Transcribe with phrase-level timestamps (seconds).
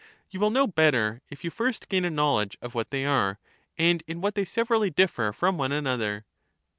[0.31, 3.37] You will know better if you first gain a knowledge of what they are,
[3.77, 6.25] and in what they severally differ from one another.